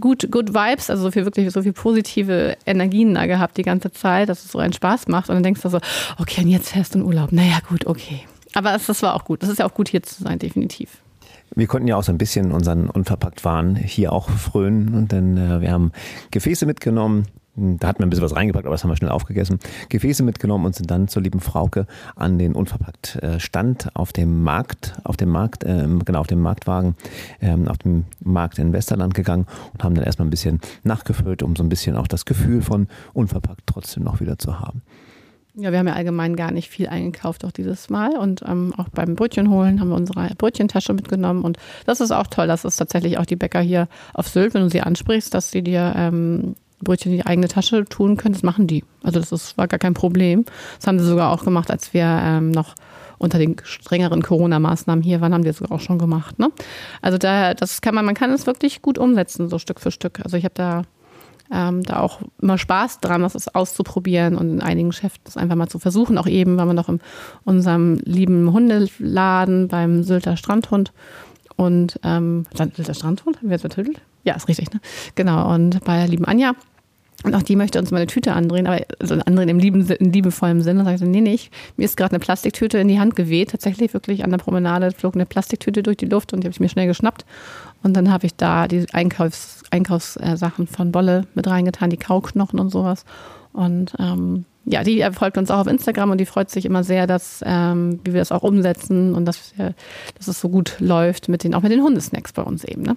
gut, 0.00 0.30
good 0.30 0.52
Vibes, 0.52 0.90
also 0.90 1.04
so 1.04 1.10
viel 1.12 1.24
wirklich, 1.24 1.50
so 1.52 1.62
viel 1.62 1.72
positive 1.72 2.56
Energien 2.66 3.14
da 3.14 3.26
gehabt 3.26 3.56
die 3.56 3.62
ganze 3.62 3.92
Zeit, 3.92 4.28
dass 4.28 4.44
es 4.44 4.52
so 4.52 4.58
einen 4.58 4.72
Spaß 4.72 5.06
macht. 5.08 5.28
Und 5.28 5.36
dann 5.36 5.44
denkst 5.44 5.62
du 5.62 5.68
so, 5.68 5.78
okay, 6.18 6.42
und 6.42 6.48
jetzt 6.48 6.70
fährst 6.70 6.94
du 6.94 6.98
in 6.98 7.04
Urlaub. 7.04 7.30
Naja, 7.32 7.58
gut, 7.68 7.86
okay. 7.86 8.20
Aber 8.54 8.74
es, 8.74 8.86
das 8.86 9.02
war 9.02 9.14
auch 9.14 9.24
gut. 9.24 9.42
Das 9.42 9.48
ist 9.48 9.58
ja 9.58 9.66
auch 9.66 9.74
gut, 9.74 9.88
hier 9.88 10.02
zu 10.02 10.22
sein, 10.22 10.38
definitiv. 10.38 10.98
Wir 11.54 11.68
konnten 11.68 11.86
ja 11.86 11.96
auch 11.96 12.02
so 12.02 12.10
ein 12.10 12.18
bisschen 12.18 12.50
unseren 12.50 12.90
unverpackt 12.90 13.44
Waren 13.44 13.76
hier 13.76 14.12
auch 14.12 14.28
frönen 14.28 14.94
und 14.94 15.12
dann 15.12 15.36
äh, 15.36 15.60
wir 15.60 15.70
haben 15.70 15.92
Gefäße 16.32 16.66
mitgenommen, 16.66 17.26
da 17.56 17.88
hatten 17.88 18.00
wir 18.00 18.06
ein 18.06 18.10
bisschen 18.10 18.24
was 18.24 18.36
reingepackt, 18.36 18.66
aber 18.66 18.74
das 18.74 18.84
haben 18.84 18.90
wir 18.90 18.96
schnell 18.96 19.10
aufgegessen. 19.10 19.58
Gefäße 19.88 20.22
mitgenommen 20.22 20.66
und 20.66 20.74
sind 20.74 20.90
dann 20.90 21.08
zur 21.08 21.22
lieben 21.22 21.40
Frauke 21.40 21.86
an 22.14 22.38
den 22.38 22.54
unverpackt 22.54 23.16
äh, 23.16 23.40
Stand 23.40 23.94
auf 23.94 24.12
dem 24.12 24.42
Markt, 24.42 24.94
auf 25.04 25.16
dem 25.16 25.30
Markt, 25.30 25.64
äh, 25.64 25.86
genau 26.04 26.20
auf 26.20 26.26
dem 26.26 26.40
Marktwagen, 26.40 26.96
ähm, 27.40 27.68
auf 27.68 27.78
dem 27.78 28.04
Markt 28.20 28.58
in 28.58 28.72
Westerland 28.72 29.14
gegangen 29.14 29.46
und 29.72 29.82
haben 29.82 29.94
dann 29.94 30.04
erstmal 30.04 30.26
ein 30.26 30.30
bisschen 30.30 30.60
nachgefüllt, 30.82 31.42
um 31.42 31.56
so 31.56 31.62
ein 31.62 31.68
bisschen 31.68 31.96
auch 31.96 32.06
das 32.06 32.24
Gefühl 32.24 32.62
von 32.62 32.88
unverpackt 33.14 33.62
trotzdem 33.66 34.04
noch 34.04 34.20
wieder 34.20 34.38
zu 34.38 34.60
haben. 34.60 34.82
Ja, 35.58 35.72
wir 35.72 35.78
haben 35.78 35.88
ja 35.88 35.94
allgemein 35.94 36.36
gar 36.36 36.50
nicht 36.50 36.68
viel 36.68 36.86
eingekauft 36.86 37.42
auch 37.46 37.50
dieses 37.50 37.88
Mal 37.88 38.18
und 38.18 38.42
ähm, 38.46 38.74
auch 38.76 38.90
beim 38.90 39.14
Brötchen 39.14 39.48
holen 39.48 39.80
haben 39.80 39.88
wir 39.88 39.96
unsere 39.96 40.28
Brötchentasche 40.36 40.92
mitgenommen 40.92 41.42
und 41.42 41.56
das 41.86 42.02
ist 42.02 42.10
auch 42.10 42.26
toll, 42.26 42.46
dass 42.46 42.66
es 42.66 42.76
tatsächlich 42.76 43.16
auch 43.16 43.24
die 43.24 43.36
Bäcker 43.36 43.60
hier 43.60 43.88
auf 44.12 44.28
Sylt, 44.28 44.52
wenn 44.52 44.60
du 44.60 44.68
sie 44.68 44.82
ansprichst, 44.82 45.32
dass 45.32 45.50
sie 45.50 45.62
dir 45.62 45.94
ähm, 45.96 46.56
Brötchen 46.82 47.12
in 47.12 47.18
die 47.18 47.26
eigene 47.26 47.48
Tasche 47.48 47.84
tun 47.84 48.16
können, 48.16 48.34
das 48.34 48.42
machen 48.42 48.66
die. 48.66 48.84
Also 49.02 49.18
das 49.18 49.32
ist, 49.32 49.56
war 49.56 49.66
gar 49.68 49.78
kein 49.78 49.94
Problem. 49.94 50.44
Das 50.78 50.86
haben 50.86 50.98
sie 50.98 51.06
sogar 51.06 51.32
auch 51.32 51.44
gemacht, 51.44 51.70
als 51.70 51.94
wir 51.94 52.04
ähm, 52.04 52.50
noch 52.50 52.74
unter 53.18 53.38
den 53.38 53.56
strengeren 53.64 54.22
Corona-Maßnahmen 54.22 55.02
hier 55.02 55.20
waren, 55.20 55.32
haben 55.32 55.42
die 55.42 55.48
das 55.48 55.58
sogar 55.58 55.76
auch 55.76 55.80
schon 55.80 55.98
gemacht. 55.98 56.38
Ne? 56.38 56.50
Also 57.00 57.18
da, 57.18 57.54
das 57.54 57.80
kann 57.80 57.94
man, 57.94 58.04
man 58.04 58.14
kann 58.14 58.30
es 58.30 58.46
wirklich 58.46 58.82
gut 58.82 58.98
umsetzen, 58.98 59.48
so 59.48 59.58
Stück 59.58 59.80
für 59.80 59.90
Stück. 59.90 60.20
Also 60.22 60.36
ich 60.36 60.44
habe 60.44 60.54
da, 60.54 60.82
ähm, 61.50 61.82
da 61.82 62.00
auch 62.00 62.20
immer 62.42 62.58
Spaß 62.58 63.00
dran, 63.00 63.22
das 63.22 63.54
auszuprobieren 63.54 64.36
und 64.36 64.50
in 64.50 64.62
einigen 64.62 64.90
Geschäften 64.90 65.22
das 65.24 65.36
einfach 65.36 65.56
mal 65.56 65.68
zu 65.68 65.78
versuchen. 65.78 66.18
Auch 66.18 66.26
eben 66.26 66.58
waren 66.58 66.68
wir 66.68 66.74
noch 66.74 66.88
in 66.88 67.00
unserem 67.44 67.98
lieben 68.04 68.52
Hundeladen 68.52 69.68
beim 69.68 70.02
Sylter 70.02 70.36
Strandhund. 70.36 70.92
Und 71.56 71.98
ähm, 72.02 72.44
Sylter 72.54 72.92
Strandhund, 72.92 73.38
haben 73.38 73.48
wir 73.48 73.54
jetzt 73.54 73.62
betitelt? 73.62 74.02
Ja, 74.26 74.34
ist 74.34 74.48
richtig, 74.48 74.72
ne? 74.72 74.80
Genau. 75.14 75.54
Und 75.54 75.82
bei 75.84 75.98
der 75.98 76.08
lieben 76.08 76.24
Anja. 76.24 76.54
Und 77.22 77.34
auch 77.34 77.42
die 77.42 77.56
möchte 77.56 77.78
uns 77.78 77.90
mal 77.90 77.98
eine 77.98 78.06
Tüte 78.06 78.34
andrehen, 78.34 78.66
aber 78.66 78.82
also 79.00 79.14
andrehen 79.14 79.48
im 79.48 79.58
lieben, 79.58 79.86
in 79.86 80.12
liebevollen 80.12 80.60
Sinne. 80.60 80.92
Ich 80.92 81.00
so, 81.00 81.06
nee, 81.06 81.22
nee, 81.22 81.40
mir 81.76 81.84
ist 81.84 81.96
gerade 81.96 82.12
eine 82.12 82.18
Plastiktüte 82.18 82.78
in 82.78 82.88
die 82.88 83.00
Hand 83.00 83.16
geweht. 83.16 83.50
Tatsächlich 83.50 83.94
wirklich 83.94 84.22
an 84.22 84.30
der 84.30 84.38
Promenade 84.38 84.90
flog 84.90 85.14
eine 85.14 85.26
Plastiktüte 85.26 85.82
durch 85.82 85.96
die 85.96 86.06
Luft 86.06 86.32
und 86.32 86.40
die 86.40 86.46
habe 86.46 86.52
ich 86.52 86.60
mir 86.60 86.68
schnell 86.68 86.86
geschnappt. 86.86 87.24
Und 87.82 87.94
dann 87.94 88.12
habe 88.12 88.26
ich 88.26 88.34
da 88.34 88.68
die 88.68 88.84
Einkaufs, 88.92 89.62
Einkaufssachen 89.70 90.66
von 90.66 90.92
Bolle 90.92 91.22
mit 91.34 91.46
reingetan, 91.46 91.88
die 91.88 91.96
Kauknochen 91.96 92.58
und 92.58 92.70
sowas. 92.70 93.04
Und 93.52 93.94
ähm, 93.98 94.44
ja, 94.66 94.82
die 94.82 95.02
folgt 95.12 95.38
uns 95.38 95.50
auch 95.50 95.60
auf 95.60 95.66
Instagram 95.68 96.10
und 96.10 96.18
die 96.18 96.26
freut 96.26 96.50
sich 96.50 96.64
immer 96.66 96.84
sehr, 96.84 97.06
dass 97.06 97.40
ähm, 97.46 98.00
wie 98.04 98.12
wir 98.12 98.20
das 98.20 98.32
auch 98.32 98.42
umsetzen 98.42 99.14
und 99.14 99.24
dass, 99.24 99.54
dass 100.18 100.28
es 100.28 100.40
so 100.40 100.48
gut 100.48 100.76
läuft 100.80 101.28
mit 101.28 101.44
den, 101.44 101.54
auch 101.54 101.62
mit 101.62 101.72
den 101.72 101.82
Hundesnacks 101.82 102.32
bei 102.32 102.42
uns 102.42 102.64
eben. 102.64 102.82
Ne? 102.82 102.96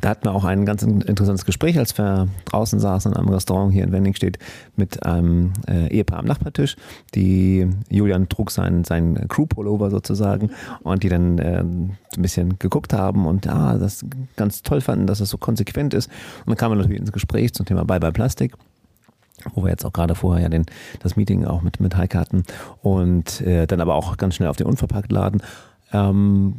Da 0.00 0.10
hatten 0.10 0.24
wir 0.24 0.34
auch 0.34 0.44
ein 0.44 0.66
ganz 0.66 0.82
interessantes 0.82 1.46
Gespräch, 1.46 1.78
als 1.78 1.96
wir 1.96 2.28
draußen 2.44 2.78
saßen 2.78 3.12
in 3.12 3.18
einem 3.18 3.28
Restaurant 3.28 3.72
hier 3.72 3.82
in 3.82 3.92
Wenningstedt 3.92 4.38
mit 4.76 5.04
einem 5.04 5.54
äh, 5.66 5.88
Ehepaar 5.88 6.18
am 6.18 6.26
Nachbartisch. 6.26 6.76
Die 7.14 7.66
Julian 7.88 8.28
trug 8.28 8.50
sein, 8.50 8.84
sein 8.84 9.26
Crew-Pullover 9.28 9.90
sozusagen 9.90 10.50
und 10.82 11.02
die 11.02 11.08
dann 11.08 11.38
äh, 11.38 11.60
ein 11.60 11.96
bisschen 12.18 12.58
geguckt 12.58 12.92
haben 12.92 13.26
und 13.26 13.46
ja, 13.46 13.78
das 13.78 14.04
ganz 14.36 14.62
toll 14.62 14.80
fanden, 14.80 15.06
dass 15.06 15.20
es 15.20 15.30
so 15.30 15.38
konsequent 15.38 15.94
ist. 15.94 16.08
Und 16.40 16.48
dann 16.48 16.56
kamen 16.56 16.72
wir 16.72 16.76
natürlich 16.76 17.00
ins 17.00 17.12
Gespräch 17.12 17.54
zum 17.54 17.64
Thema 17.64 17.84
Bye 17.84 18.00
Bye 18.00 18.12
Plastik 18.12 18.54
wo 19.54 19.62
wir 19.62 19.70
jetzt 19.70 19.84
auch 19.84 19.92
gerade 19.92 20.14
vorher 20.14 20.44
ja 20.44 20.48
den, 20.48 20.64
das 21.00 21.14
Meeting 21.14 21.44
auch 21.44 21.62
mit, 21.62 21.78
mit 21.78 21.94
Heike 21.96 22.18
hatten 22.18 22.44
und 22.82 23.42
äh, 23.42 23.66
dann 23.66 23.80
aber 23.80 23.94
auch 23.94 24.16
ganz 24.16 24.34
schnell 24.34 24.48
auf 24.48 24.56
den 24.56 24.66
Unverpacktladen. 24.66 25.42
Ähm, 25.92 26.56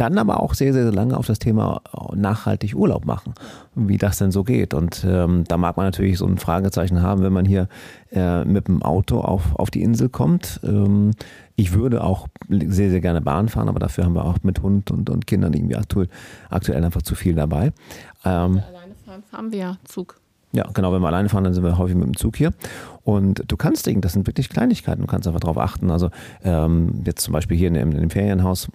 dann 0.00 0.16
aber 0.16 0.40
auch 0.40 0.54
sehr, 0.54 0.72
sehr 0.72 0.90
lange 0.90 1.16
auf 1.16 1.26
das 1.26 1.38
Thema 1.38 1.82
nachhaltig 2.14 2.74
Urlaub 2.74 3.04
machen, 3.04 3.34
wie 3.74 3.98
das 3.98 4.16
denn 4.18 4.30
so 4.30 4.44
geht. 4.44 4.72
Und 4.72 5.04
ähm, 5.06 5.44
da 5.46 5.58
mag 5.58 5.76
man 5.76 5.86
natürlich 5.86 6.18
so 6.18 6.26
ein 6.26 6.38
Fragezeichen 6.38 7.02
haben, 7.02 7.22
wenn 7.22 7.32
man 7.32 7.44
hier 7.44 7.68
äh, 8.10 8.44
mit 8.44 8.68
dem 8.68 8.82
Auto 8.82 9.20
auf, 9.20 9.54
auf 9.56 9.70
die 9.70 9.82
Insel 9.82 10.08
kommt. 10.08 10.60
Ähm, 10.64 11.10
ich 11.56 11.74
würde 11.74 12.02
auch 12.02 12.28
sehr, 12.48 12.88
sehr 12.88 13.00
gerne 13.00 13.20
Bahn 13.20 13.48
fahren, 13.48 13.68
aber 13.68 13.78
dafür 13.78 14.04
haben 14.04 14.14
wir 14.14 14.24
auch 14.24 14.38
mit 14.42 14.62
Hund 14.62 14.90
und, 14.90 15.10
und 15.10 15.26
Kindern 15.26 15.52
irgendwie 15.52 15.76
aktuell, 15.76 16.08
aktuell 16.48 16.82
einfach 16.82 17.02
zu 17.02 17.14
viel 17.14 17.34
dabei. 17.34 17.72
Ähm, 18.24 18.62
alleine 18.66 18.94
fahren, 19.04 19.22
fahren 19.30 19.52
wir 19.52 19.58
ja 19.58 19.76
Zug. 19.84 20.18
Ja, 20.52 20.66
genau, 20.72 20.92
wenn 20.92 21.02
wir 21.02 21.08
alleine 21.08 21.28
fahren, 21.28 21.44
dann 21.44 21.54
sind 21.54 21.62
wir 21.62 21.78
häufig 21.78 21.94
mit 21.94 22.06
dem 22.06 22.16
Zug 22.16 22.36
hier. 22.36 22.52
Und 23.04 23.44
du 23.46 23.56
kannst 23.56 23.86
Dinge, 23.86 24.00
das 24.00 24.14
sind 24.14 24.26
wirklich 24.26 24.48
Kleinigkeiten, 24.48 25.02
du 25.02 25.06
kannst 25.06 25.28
einfach 25.28 25.40
darauf 25.40 25.58
achten. 25.58 25.90
Also 25.90 26.10
ähm, 26.42 27.02
jetzt 27.04 27.22
zum 27.22 27.32
Beispiel 27.32 27.56
hier 27.56 27.68
in, 27.68 27.76
in 27.76 27.90
dem 27.92 28.10
Ferienhaus 28.10 28.68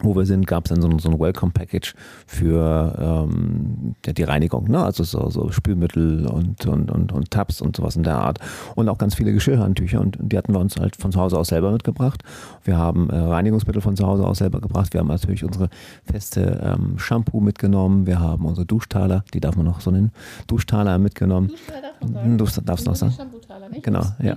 wo 0.00 0.14
wir 0.16 0.26
sind, 0.26 0.46
gab 0.46 0.64
es 0.64 0.70
dann 0.70 0.82
so, 0.82 0.98
so 0.98 1.10
ein 1.10 1.18
Welcome-Package 1.18 1.94
für 2.26 3.24
ähm, 3.26 3.94
die 4.04 4.22
Reinigung, 4.22 4.68
ne? 4.68 4.84
also 4.84 5.04
so, 5.04 5.30
so 5.30 5.50
Spülmittel 5.50 6.26
und, 6.26 6.66
und, 6.66 6.90
und, 6.90 7.12
und 7.12 7.30
Tabs 7.30 7.60
und 7.60 7.76
sowas 7.76 7.96
in 7.96 8.02
der 8.02 8.16
Art. 8.16 8.38
Und 8.74 8.88
auch 8.88 8.98
ganz 8.98 9.14
viele 9.14 9.32
Geschirrhandtücher 9.32 10.00
und 10.00 10.18
die 10.20 10.36
hatten 10.36 10.52
wir 10.52 10.60
uns 10.60 10.76
halt 10.76 10.96
von 10.96 11.12
zu 11.12 11.20
Hause 11.20 11.38
aus 11.38 11.48
selber 11.48 11.70
mitgebracht. 11.70 12.22
Wir 12.64 12.78
haben 12.78 13.10
äh, 13.10 13.16
Reinigungsmittel 13.16 13.82
von 13.82 13.96
zu 13.96 14.06
Hause 14.06 14.26
aus 14.26 14.38
selber 14.38 14.60
gebracht. 14.60 14.92
Wir 14.92 15.00
haben 15.00 15.08
natürlich 15.08 15.44
unsere 15.44 15.68
feste 16.04 16.60
ähm, 16.62 16.98
Shampoo 16.98 17.40
mitgenommen. 17.40 18.06
Wir 18.06 18.20
haben 18.20 18.46
unsere 18.46 18.66
Duschtaler, 18.66 19.24
die 19.32 19.40
darf 19.40 19.56
man 19.56 19.66
noch 19.66 19.80
so 19.80 19.90
nennen, 19.90 20.12
Duschtaler 20.46 20.98
mitgenommen. 20.98 21.48
Duschtaler 21.48 21.82
darf 21.82 22.00
man 22.00 22.12
sagen. 22.12 22.38
Du 22.38 22.60
darfst 22.62 22.86
noch 22.86 22.96
sagen. 22.96 23.12
Shampoo-Taler, 23.12 23.68
nicht? 23.68 23.82
Genau, 23.82 24.02
ja. 24.22 24.36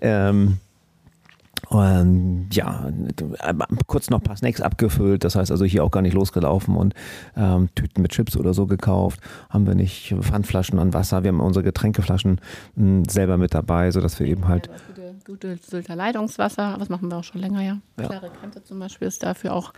Ähm, 0.00 0.58
ähm, 1.72 2.46
ja, 2.52 2.90
kurz 3.86 4.10
noch 4.10 4.18
ein 4.18 4.24
paar 4.24 4.36
Snacks 4.36 4.60
abgefüllt, 4.60 5.24
das 5.24 5.34
heißt 5.34 5.50
also 5.50 5.64
hier 5.64 5.84
auch 5.84 5.90
gar 5.90 6.02
nicht 6.02 6.14
losgelaufen 6.14 6.76
und 6.76 6.94
ähm, 7.36 7.68
Tüten 7.74 8.02
mit 8.02 8.12
Chips 8.12 8.36
oder 8.36 8.54
so 8.54 8.66
gekauft. 8.66 9.20
Haben 9.50 9.66
wir 9.66 9.74
nicht 9.74 10.14
Pfandflaschen 10.20 10.78
an 10.78 10.94
Wasser, 10.94 11.22
wir 11.22 11.28
haben 11.28 11.40
unsere 11.40 11.64
Getränkeflaschen 11.64 12.40
mh, 12.74 12.84
hm, 12.84 13.04
selber 13.08 13.36
mit 13.36 13.54
dabei, 13.54 13.90
sodass 13.90 14.18
wir 14.20 14.26
eben 14.26 14.48
halt. 14.48 14.70
Gute, 14.88 15.14
gute 15.24 15.56
Sylter 15.56 15.96
Leitungswasser, 15.96 16.76
das 16.78 16.88
machen 16.88 17.10
wir 17.10 17.18
auch 17.18 17.24
schon 17.24 17.40
länger, 17.40 17.62
ja. 17.62 17.78
ja. 17.98 18.06
Klare 18.06 18.30
Kante 18.40 18.62
zum 18.62 18.78
Beispiel 18.78 19.08
ist 19.08 19.22
dafür 19.22 19.52
auch 19.52 19.72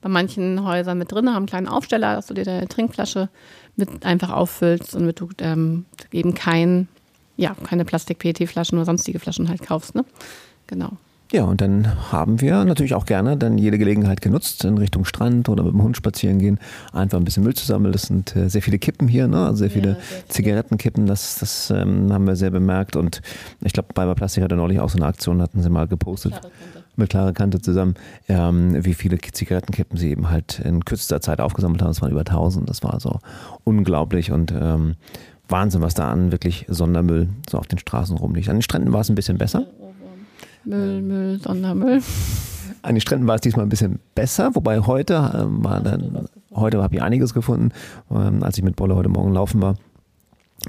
bei 0.00 0.08
manchen 0.08 0.64
Häusern 0.64 0.98
mit 0.98 1.12
drin, 1.12 1.28
haben 1.28 1.36
einen 1.36 1.46
kleinen 1.46 1.68
Aufsteller, 1.68 2.16
dass 2.16 2.26
du 2.26 2.34
dir 2.34 2.44
deine 2.44 2.68
Trinkflasche 2.68 3.28
mit 3.76 4.04
einfach 4.04 4.30
auffüllst 4.30 4.94
und 4.94 5.04
mit 5.04 5.20
du 5.20 5.28
ähm, 5.40 5.84
eben 6.10 6.34
kein, 6.34 6.88
ja, 7.36 7.54
keine 7.64 7.84
Plastik-PET-Flaschen 7.84 8.78
oder 8.78 8.86
sonstige 8.86 9.18
Flaschen 9.18 9.48
halt 9.48 9.62
kaufst. 9.62 9.94
Ne? 9.94 10.04
Genau. 10.66 10.92
Ja, 11.32 11.44
und 11.44 11.60
dann 11.60 12.10
haben 12.10 12.40
wir 12.40 12.64
natürlich 12.64 12.94
auch 12.94 13.06
gerne 13.06 13.36
dann 13.36 13.56
jede 13.56 13.78
Gelegenheit 13.78 14.20
genutzt, 14.20 14.64
in 14.64 14.78
Richtung 14.78 15.04
Strand 15.04 15.48
oder 15.48 15.62
mit 15.62 15.72
dem 15.72 15.82
Hund 15.82 15.96
spazieren 15.96 16.40
gehen, 16.40 16.58
einfach 16.92 17.18
ein 17.18 17.24
bisschen 17.24 17.44
Müll 17.44 17.54
zu 17.54 17.64
sammeln. 17.64 17.92
Das 17.92 18.02
sind 18.02 18.34
äh, 18.34 18.48
sehr 18.48 18.62
viele 18.62 18.80
Kippen 18.80 19.06
hier, 19.06 19.28
ne? 19.28 19.46
also 19.46 19.58
sehr 19.58 19.70
viele 19.70 19.90
ja, 19.90 19.96
Zigarettenkippen, 20.28 21.06
das, 21.06 21.38
das 21.38 21.70
ähm, 21.70 22.12
haben 22.12 22.26
wir 22.26 22.34
sehr 22.34 22.50
bemerkt. 22.50 22.96
Und 22.96 23.22
ich 23.60 23.72
glaube, 23.72 23.90
bei 23.94 24.12
Plastik 24.12 24.42
hatte 24.42 24.56
neulich 24.56 24.80
auch 24.80 24.90
so 24.90 24.98
eine 24.98 25.06
Aktion, 25.06 25.40
hatten 25.40 25.62
sie 25.62 25.70
mal 25.70 25.86
gepostet. 25.86 26.34
Mit 26.96 27.10
klarer 27.10 27.32
Kante 27.32 27.60
zusammen, 27.60 27.94
ähm, 28.28 28.84
wie 28.84 28.94
viele 28.94 29.18
Zigarettenkippen 29.18 29.96
sie 29.96 30.10
eben 30.10 30.30
halt 30.30 30.58
in 30.58 30.84
kürzester 30.84 31.20
Zeit 31.20 31.40
aufgesammelt 31.40 31.80
haben. 31.80 31.90
Das 31.90 32.02
waren 32.02 32.10
über 32.10 32.20
1000. 32.20 32.68
Das 32.68 32.82
war 32.82 32.92
also 32.92 33.20
unglaublich 33.62 34.32
und 34.32 34.52
ähm, 34.52 34.96
Wahnsinn, 35.48 35.80
was 35.80 35.94
da 35.94 36.10
an 36.10 36.32
wirklich 36.32 36.66
Sondermüll 36.68 37.28
so 37.48 37.58
auf 37.58 37.68
den 37.68 37.78
Straßen 37.78 38.16
rumliegt. 38.16 38.48
An 38.48 38.56
den 38.56 38.62
Stränden 38.62 38.92
war 38.92 39.00
es 39.00 39.08
ein 39.08 39.14
bisschen 39.14 39.38
besser. 39.38 39.66
Müll, 40.70 41.02
Müll, 41.02 41.40
Sondermüll. 41.40 42.00
An 42.82 42.94
den 42.94 43.00
Stränden 43.00 43.26
war 43.26 43.34
es 43.34 43.40
diesmal 43.40 43.66
ein 43.66 43.68
bisschen 43.68 43.98
besser, 44.14 44.54
wobei 44.54 44.80
heute 44.80 45.14
äh, 45.14 45.64
war 45.64 45.80
dann, 45.80 46.28
heute 46.54 46.82
habe 46.82 46.94
ich 46.94 47.02
einiges 47.02 47.34
gefunden, 47.34 47.72
ähm, 48.10 48.42
als 48.42 48.56
ich 48.56 48.64
mit 48.64 48.76
Bolle 48.76 48.94
heute 48.94 49.08
Morgen 49.08 49.32
laufen 49.32 49.60
war. 49.60 49.74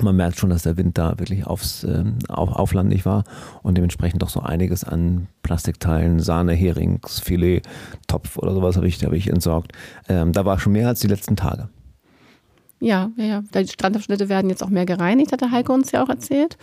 Man 0.01 0.15
merkt 0.15 0.39
schon, 0.39 0.49
dass 0.49 0.63
der 0.63 0.77
Wind 0.77 0.97
da 0.97 1.19
wirklich 1.19 1.45
aufs, 1.45 1.85
auf, 2.29 2.49
auflandig 2.49 3.05
war 3.05 3.25
und 3.61 3.75
dementsprechend 3.77 4.21
doch 4.21 4.29
so 4.29 4.39
einiges 4.39 4.85
an 4.85 5.27
Plastikteilen, 5.43 6.21
Sahne, 6.21 6.53
Heringsfilet, 6.53 7.63
Topf 8.07 8.37
oder 8.37 8.53
sowas 8.53 8.77
habe 8.77 8.87
ich, 8.87 9.03
hab 9.03 9.11
ich 9.11 9.27
entsorgt. 9.27 9.73
Ähm, 10.07 10.31
da 10.31 10.45
war 10.45 10.59
schon 10.59 10.71
mehr 10.71 10.87
als 10.87 11.01
die 11.01 11.07
letzten 11.07 11.35
Tage. 11.35 11.67
Ja, 12.79 13.11
ja, 13.17 13.43
die 13.53 13.67
Strandabschnitte 13.67 14.29
werden 14.29 14.49
jetzt 14.49 14.63
auch 14.63 14.69
mehr 14.69 14.85
gereinigt, 14.85 15.33
hat 15.33 15.41
der 15.41 15.51
Heiko 15.51 15.73
uns 15.73 15.91
ja 15.91 16.03
auch 16.03 16.09
erzählt. 16.09 16.57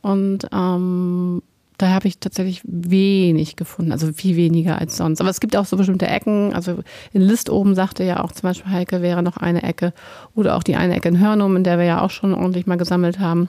Und 0.00 0.48
ähm, 0.50 1.42
da 1.80 1.88
habe 1.90 2.08
ich 2.08 2.18
tatsächlich 2.18 2.60
wenig 2.64 3.56
gefunden, 3.56 3.90
also 3.90 4.12
viel 4.12 4.36
weniger 4.36 4.78
als 4.78 4.98
sonst. 4.98 5.20
Aber 5.20 5.30
es 5.30 5.40
gibt 5.40 5.56
auch 5.56 5.64
so 5.64 5.78
bestimmte 5.78 6.06
Ecken. 6.06 6.52
Also 6.52 6.80
in 7.12 7.22
List 7.22 7.48
oben 7.48 7.74
sagte 7.74 8.04
ja 8.04 8.22
auch 8.22 8.32
zum 8.32 8.48
Beispiel 8.48 8.70
Heike, 8.70 9.00
wäre 9.00 9.22
noch 9.22 9.38
eine 9.38 9.62
Ecke. 9.62 9.94
Oder 10.34 10.56
auch 10.56 10.62
die 10.62 10.76
eine 10.76 10.94
Ecke 10.94 11.08
in 11.08 11.20
Hörnum, 11.20 11.56
in 11.56 11.64
der 11.64 11.78
wir 11.78 11.86
ja 11.86 12.02
auch 12.02 12.10
schon 12.10 12.34
ordentlich 12.34 12.66
mal 12.66 12.76
gesammelt 12.76 13.18
haben. 13.18 13.48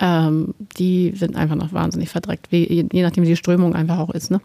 Ähm, 0.00 0.54
die 0.78 1.12
sind 1.14 1.36
einfach 1.36 1.54
noch 1.54 1.72
wahnsinnig 1.72 2.08
verdreckt, 2.08 2.48
je, 2.50 2.86
je 2.90 3.02
nachdem 3.02 3.22
wie 3.22 3.28
die 3.28 3.36
Strömung 3.36 3.74
einfach 3.76 3.98
auch 3.98 4.10
ist. 4.10 4.30
Ne? 4.30 4.40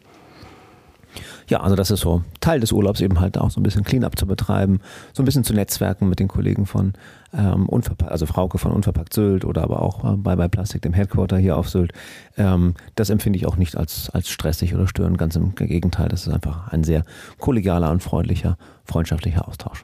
Ja, 1.47 1.61
also 1.61 1.75
das 1.75 1.91
ist 1.91 2.01
so 2.01 2.23
Teil 2.39 2.59
des 2.59 2.71
Urlaubs 2.71 3.01
eben 3.01 3.19
halt 3.19 3.37
auch 3.37 3.49
so 3.49 3.59
ein 3.59 3.63
bisschen 3.63 3.83
Cleanup 3.83 4.17
zu 4.17 4.25
betreiben, 4.25 4.79
so 5.13 5.23
ein 5.23 5.25
bisschen 5.25 5.43
zu 5.43 5.53
netzwerken 5.53 6.07
mit 6.09 6.19
den 6.19 6.27
Kollegen 6.27 6.65
von 6.65 6.93
ähm, 7.33 7.67
Unverpackt, 7.67 8.11
also 8.11 8.25
Frauke 8.25 8.57
von 8.57 8.71
Unverpackt 8.71 9.13
Sylt 9.13 9.45
oder 9.45 9.63
aber 9.63 9.81
auch 9.81 10.03
äh, 10.03 10.17
bei, 10.17 10.35
bei 10.35 10.47
Plastik, 10.47 10.81
dem 10.81 10.93
Headquarter 10.93 11.37
hier 11.37 11.57
auf 11.57 11.69
Sylt. 11.69 11.93
Ähm, 12.37 12.75
das 12.95 13.09
empfinde 13.09 13.37
ich 13.37 13.45
auch 13.45 13.57
nicht 13.57 13.75
als, 13.75 14.09
als 14.09 14.29
stressig 14.29 14.73
oder 14.73 14.87
störend, 14.87 15.17
ganz 15.17 15.35
im 15.35 15.55
Gegenteil. 15.55 16.09
Das 16.09 16.27
ist 16.27 16.33
einfach 16.33 16.69
ein 16.71 16.83
sehr 16.83 17.03
kollegialer 17.39 17.91
und 17.91 18.03
freundlicher, 18.03 18.57
freundschaftlicher 18.85 19.47
Austausch. 19.47 19.83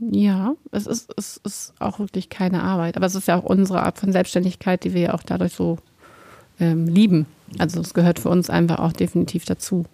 Ja, 0.00 0.54
es 0.72 0.86
ist, 0.86 1.14
es 1.16 1.40
ist 1.44 1.74
auch 1.78 1.98
wirklich 1.98 2.28
keine 2.28 2.62
Arbeit. 2.62 2.96
Aber 2.96 3.06
es 3.06 3.14
ist 3.14 3.28
ja 3.28 3.38
auch 3.38 3.44
unsere 3.44 3.82
Art 3.82 3.98
von 3.98 4.12
Selbstständigkeit, 4.12 4.84
die 4.84 4.92
wir 4.92 5.00
ja 5.00 5.14
auch 5.14 5.22
dadurch 5.22 5.54
so 5.54 5.78
ähm, 6.60 6.86
lieben. 6.86 7.26
Also 7.58 7.80
es 7.80 7.94
gehört 7.94 8.18
für 8.18 8.28
uns 8.28 8.50
einfach 8.50 8.78
auch 8.78 8.92
definitiv 8.92 9.44
dazu 9.44 9.86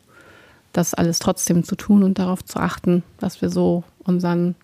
das 0.72 0.94
alles 0.94 1.18
trotzdem 1.18 1.64
zu 1.64 1.76
tun 1.76 2.02
und 2.02 2.18
darauf 2.18 2.44
zu 2.44 2.58
achten, 2.58 3.02
dass 3.18 3.42
wir 3.42 3.50
so 3.50 3.84
unseren 4.04 4.54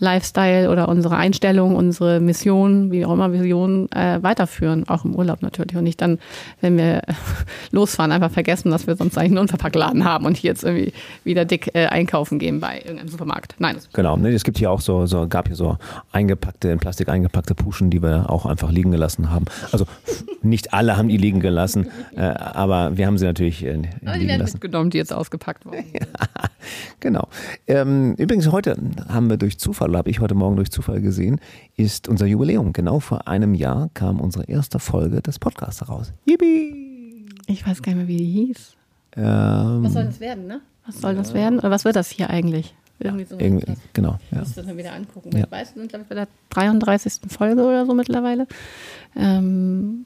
Lifestyle 0.00 0.70
oder 0.70 0.88
unsere 0.88 1.16
Einstellung, 1.16 1.76
unsere 1.76 2.20
Mission, 2.20 2.90
wie 2.90 3.04
auch 3.04 3.12
immer 3.12 3.32
Vision, 3.32 3.90
äh, 3.92 4.22
weiterführen, 4.22 4.88
auch 4.88 5.04
im 5.04 5.14
Urlaub 5.14 5.42
natürlich. 5.42 5.76
Und 5.76 5.84
nicht 5.84 6.00
dann, 6.00 6.18
wenn 6.60 6.76
wir 6.76 7.02
losfahren, 7.70 8.10
einfach 8.10 8.30
vergessen, 8.30 8.70
dass 8.70 8.86
wir 8.86 8.96
sonst 8.96 9.16
eigentlich 9.16 9.32
einen 9.32 9.38
Unverpacktladen 9.38 10.04
haben 10.04 10.24
und 10.24 10.36
hier 10.36 10.50
jetzt 10.50 10.64
irgendwie 10.64 10.92
wieder 11.22 11.44
dick 11.44 11.74
äh, 11.74 11.86
einkaufen 11.86 12.38
gehen 12.38 12.60
bei 12.60 12.78
irgendeinem 12.78 13.08
Supermarkt. 13.08 13.54
Nein. 13.58 13.76
Genau, 13.92 14.16
ne, 14.16 14.30
es 14.30 14.42
gibt 14.42 14.58
hier 14.58 14.70
auch 14.70 14.80
so, 14.80 15.06
so, 15.06 15.28
gab 15.28 15.48
hier 15.48 15.56
so 15.56 15.76
eingepackte, 16.12 16.68
in 16.70 16.78
Plastik 16.78 17.08
eingepackte 17.08 17.54
Puschen, 17.54 17.90
die 17.90 18.02
wir 18.02 18.30
auch 18.30 18.46
einfach 18.46 18.70
liegen 18.70 18.90
gelassen 18.90 19.30
haben. 19.30 19.44
Also 19.70 19.84
nicht 20.42 20.72
alle 20.72 20.96
haben 20.96 21.08
die 21.08 21.18
liegen 21.18 21.40
gelassen, 21.40 21.88
äh, 22.16 22.22
aber 22.22 22.96
wir 22.96 23.06
haben 23.06 23.18
sie 23.18 23.26
natürlich 23.26 23.64
äh, 23.64 23.72
liegen 23.72 23.90
aber 24.04 24.18
die 24.18 24.28
werden 24.28 24.40
lassen. 24.40 24.54
mitgenommen, 24.54 24.90
die 24.90 24.98
jetzt 24.98 25.12
ausgepackt 25.12 25.66
wurden. 25.66 25.84
ja, 25.92 26.06
genau. 27.00 27.28
Ähm, 27.66 28.14
übrigens, 28.14 28.50
heute 28.50 28.76
haben 29.08 29.30
wir 29.30 29.36
durch 29.36 29.58
Zufall 29.58 29.96
habe 29.96 30.10
ich 30.10 30.20
heute 30.20 30.34
Morgen 30.34 30.56
durch 30.56 30.70
Zufall 30.70 31.00
gesehen, 31.00 31.40
ist 31.76 32.08
unser 32.08 32.26
Jubiläum. 32.26 32.72
Genau 32.72 33.00
vor 33.00 33.28
einem 33.28 33.54
Jahr 33.54 33.90
kam 33.94 34.20
unsere 34.20 34.44
erste 34.44 34.78
Folge 34.78 35.22
des 35.22 35.38
Podcasts 35.38 35.80
heraus. 35.80 36.12
Yippie! 36.24 37.26
Ich 37.46 37.66
weiß 37.66 37.82
gar 37.82 37.92
nicht 37.92 37.98
mehr, 37.98 38.08
wie 38.08 38.16
die 38.16 38.46
hieß. 38.46 38.76
Ähm, 39.16 39.82
was 39.82 39.92
soll 39.92 40.04
das 40.04 40.20
werden, 40.20 40.46
ne? 40.46 40.60
Was 40.86 41.00
soll 41.00 41.12
ja. 41.12 41.18
das 41.18 41.34
werden? 41.34 41.58
Oder 41.58 41.70
was 41.70 41.84
wird 41.84 41.96
das 41.96 42.10
hier 42.10 42.30
eigentlich? 42.30 42.74
Irgendwie 43.00 43.24
so. 43.24 43.38
Irgendwie, 43.38 43.74
genau. 43.92 44.18
Ja. 44.30 44.40
Muss 44.40 44.54
das 44.54 44.66
dann 44.66 44.76
wieder 44.76 44.92
angucken. 44.92 45.30
Ja. 45.32 45.44
Ich 45.44 45.50
weiß, 45.50 45.74
wir 45.74 45.82
sind, 45.82 45.88
glaube 45.88 46.02
ich, 46.02 46.08
bei 46.08 46.14
der 46.14 46.28
33. 46.50 47.20
Folge 47.28 47.62
oder 47.62 47.86
so 47.86 47.94
mittlerweile. 47.94 48.46
Ähm, 49.16 50.04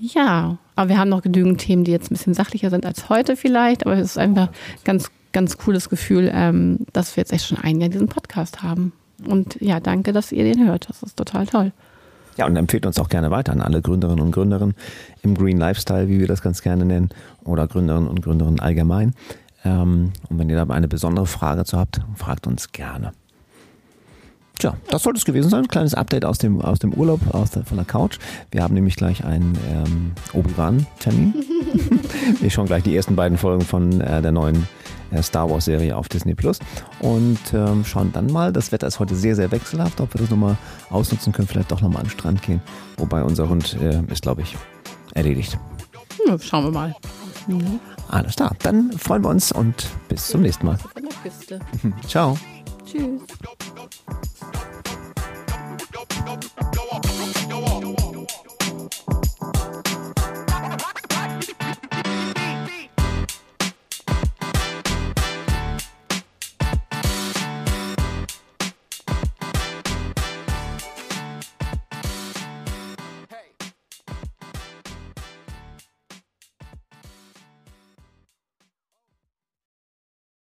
ja, 0.00 0.58
aber 0.74 0.88
wir 0.90 0.98
haben 0.98 1.08
noch 1.08 1.22
genügend 1.22 1.60
Themen, 1.60 1.84
die 1.84 1.92
jetzt 1.92 2.10
ein 2.10 2.14
bisschen 2.14 2.34
sachlicher 2.34 2.70
sind 2.70 2.84
als 2.84 3.08
heute 3.08 3.36
vielleicht, 3.36 3.86
aber 3.86 3.96
es 3.96 4.10
ist 4.10 4.18
einfach 4.18 4.50
ganz 4.84 5.10
ganz 5.32 5.58
cooles 5.58 5.88
Gefühl, 5.88 6.30
ähm, 6.32 6.78
dass 6.92 7.16
wir 7.16 7.22
jetzt 7.22 7.32
echt 7.32 7.46
schon 7.46 7.58
ein 7.58 7.80
Jahr 7.80 7.90
diesen 7.90 8.08
Podcast 8.08 8.62
haben. 8.62 8.92
Und 9.26 9.60
ja, 9.60 9.80
danke, 9.80 10.12
dass 10.12 10.32
ihr 10.32 10.44
den 10.44 10.66
hört. 10.66 10.88
Das 10.88 11.02
ist 11.02 11.16
total 11.16 11.46
toll. 11.46 11.72
Ja, 12.36 12.46
und 12.46 12.56
empfehlt 12.56 12.86
uns 12.86 12.98
auch 13.00 13.08
gerne 13.08 13.32
weiter 13.32 13.52
an 13.52 13.60
alle 13.60 13.82
Gründerinnen 13.82 14.24
und 14.24 14.30
Gründerinnen 14.30 14.76
im 15.22 15.34
Green 15.36 15.58
Lifestyle, 15.58 16.08
wie 16.08 16.20
wir 16.20 16.28
das 16.28 16.40
ganz 16.40 16.62
gerne 16.62 16.84
nennen, 16.84 17.10
oder 17.44 17.66
Gründerinnen 17.66 18.08
und 18.08 18.22
Gründerinnen 18.22 18.60
allgemein. 18.60 19.14
Ähm, 19.64 20.12
und 20.28 20.38
wenn 20.38 20.48
ihr 20.48 20.56
da 20.56 20.72
eine 20.72 20.86
besondere 20.86 21.26
Frage 21.26 21.64
zu 21.64 21.76
habt, 21.76 22.00
fragt 22.14 22.46
uns 22.46 22.70
gerne. 22.70 23.12
Tja, 24.58 24.76
das 24.88 25.02
sollte 25.02 25.18
es 25.18 25.24
gewesen 25.24 25.50
sein. 25.50 25.62
Ein 25.64 25.68
kleines 25.68 25.94
Update 25.94 26.24
aus 26.24 26.38
dem, 26.38 26.60
aus 26.60 26.78
dem 26.78 26.92
Urlaub, 26.92 27.20
aus 27.32 27.50
der, 27.52 27.64
von 27.64 27.76
der 27.76 27.86
Couch. 27.86 28.18
Wir 28.50 28.62
haben 28.62 28.74
nämlich 28.74 28.96
gleich 28.96 29.24
einen 29.24 29.56
ähm, 29.70 30.12
Obi-Wan-Termin. 30.32 31.34
wir 32.40 32.50
schauen 32.50 32.66
gleich 32.66 32.82
die 32.82 32.96
ersten 32.96 33.14
beiden 33.14 33.38
Folgen 33.38 33.64
von 33.64 34.00
äh, 34.00 34.20
der 34.20 34.32
neuen 34.32 34.66
äh, 35.10 35.22
Star 35.22 35.50
Wars-Serie 35.50 35.96
auf 35.96 36.08
Disney 36.08 36.34
Plus 36.34 36.58
und 37.00 37.38
ähm, 37.52 37.84
schauen 37.84 38.12
dann 38.12 38.26
mal. 38.26 38.52
Das 38.52 38.72
Wetter 38.72 38.86
ist 38.86 38.98
heute 38.98 39.14
sehr, 39.14 39.36
sehr 39.36 39.50
wechselhaft, 39.50 40.00
ob 40.00 40.14
wir 40.14 40.20
das 40.20 40.30
nochmal 40.30 40.56
ausnutzen 40.90 41.32
können, 41.32 41.48
vielleicht 41.48 41.70
doch 41.70 41.80
nochmal 41.80 42.02
an 42.02 42.06
den 42.06 42.10
Strand 42.10 42.42
gehen. 42.42 42.60
Wobei 42.96 43.22
unser 43.22 43.48
Hund 43.48 43.76
äh, 43.80 44.02
ist, 44.10 44.22
glaube 44.22 44.42
ich, 44.42 44.56
erledigt. 45.14 45.58
Ja, 46.26 46.38
schauen 46.38 46.64
wir 46.64 46.72
mal. 46.72 46.94
Mhm. 47.46 47.80
Alles 48.08 48.36
klar, 48.36 48.54
dann 48.60 48.92
freuen 48.92 49.22
wir 49.22 49.28
uns 49.28 49.52
und 49.52 49.88
bis 50.08 50.28
zum 50.28 50.42
nächsten 50.42 50.66
Mal. 50.66 50.78
Ciao. 52.06 52.36
Tschüss. 52.84 53.22